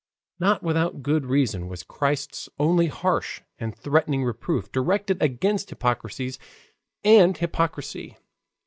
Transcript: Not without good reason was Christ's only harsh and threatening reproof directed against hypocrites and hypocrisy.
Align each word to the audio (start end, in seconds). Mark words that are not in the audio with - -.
Not 0.39 0.63
without 0.63 1.03
good 1.03 1.27
reason 1.27 1.67
was 1.67 1.83
Christ's 1.83 2.49
only 2.57 2.87
harsh 2.87 3.41
and 3.59 3.77
threatening 3.77 4.23
reproof 4.23 4.71
directed 4.71 5.21
against 5.21 5.69
hypocrites 5.69 6.39
and 7.03 7.37
hypocrisy. 7.37 8.17